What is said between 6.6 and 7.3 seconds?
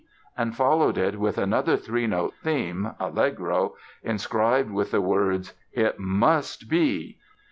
be!"